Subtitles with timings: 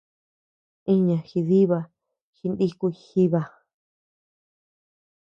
[0.93, 1.79] Iña jidiba
[2.35, 3.41] jinikuy jiba.